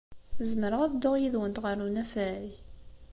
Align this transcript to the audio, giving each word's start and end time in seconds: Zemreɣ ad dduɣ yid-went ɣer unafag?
Zemreɣ 0.49 0.79
ad 0.83 0.91
dduɣ 0.93 1.15
yid-went 1.17 1.61
ɣer 1.63 1.77
unafag? 1.85 2.49